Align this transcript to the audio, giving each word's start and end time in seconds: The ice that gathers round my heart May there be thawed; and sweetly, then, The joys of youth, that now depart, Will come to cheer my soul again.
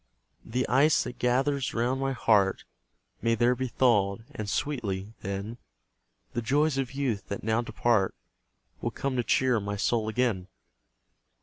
The 0.43 0.67
ice 0.67 1.03
that 1.03 1.19
gathers 1.19 1.75
round 1.75 2.01
my 2.01 2.11
heart 2.13 2.63
May 3.21 3.35
there 3.35 3.53
be 3.55 3.67
thawed; 3.67 4.25
and 4.33 4.49
sweetly, 4.49 5.13
then, 5.21 5.59
The 6.33 6.41
joys 6.41 6.79
of 6.79 6.93
youth, 6.95 7.27
that 7.27 7.43
now 7.43 7.61
depart, 7.61 8.15
Will 8.81 8.89
come 8.89 9.15
to 9.17 9.23
cheer 9.23 9.59
my 9.59 9.75
soul 9.75 10.09
again. 10.09 10.47